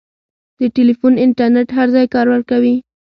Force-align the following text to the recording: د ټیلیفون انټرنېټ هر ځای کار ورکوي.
د 0.57 0.59
ټیلیفون 0.75 1.13
انټرنېټ 1.25 1.67
هر 1.77 1.87
ځای 1.95 2.05
کار 2.13 2.25
ورکوي. 2.33 2.75